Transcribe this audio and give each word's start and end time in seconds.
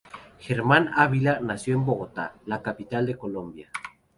Germán 0.39 0.89
Ávila 0.97 1.39
nació 1.41 1.75
en 1.75 1.85
Bogotá, 1.85 2.33
la 2.47 2.63
capital 2.63 3.05
de 3.05 3.15
Colombia. 3.19 3.69